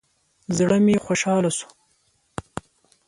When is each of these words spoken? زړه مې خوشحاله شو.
زړه 0.57 0.77
مې 0.85 0.95
خوشحاله 1.05 1.51
شو. 1.57 1.67